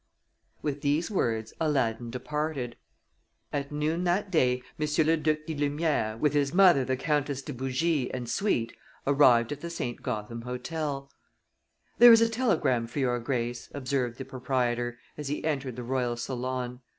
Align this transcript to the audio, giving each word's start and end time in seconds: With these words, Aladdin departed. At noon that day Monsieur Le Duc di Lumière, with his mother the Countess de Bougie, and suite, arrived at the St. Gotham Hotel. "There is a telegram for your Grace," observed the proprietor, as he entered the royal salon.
With 0.63 0.81
these 0.81 1.11
words, 1.11 1.53
Aladdin 1.61 2.09
departed. 2.09 2.75
At 3.53 3.71
noon 3.71 4.03
that 4.05 4.31
day 4.31 4.63
Monsieur 4.79 5.03
Le 5.03 5.15
Duc 5.15 5.45
di 5.45 5.53
Lumière, 5.53 6.17
with 6.17 6.33
his 6.33 6.55
mother 6.55 6.83
the 6.83 6.97
Countess 6.97 7.43
de 7.43 7.53
Bougie, 7.53 8.09
and 8.11 8.27
suite, 8.27 8.73
arrived 9.05 9.51
at 9.51 9.61
the 9.61 9.69
St. 9.69 10.01
Gotham 10.01 10.41
Hotel. 10.41 11.11
"There 11.99 12.11
is 12.11 12.19
a 12.21 12.29
telegram 12.29 12.87
for 12.87 12.97
your 12.97 13.19
Grace," 13.19 13.69
observed 13.75 14.17
the 14.17 14.25
proprietor, 14.25 14.97
as 15.19 15.27
he 15.27 15.45
entered 15.45 15.75
the 15.75 15.83
royal 15.83 16.17
salon. 16.17 16.79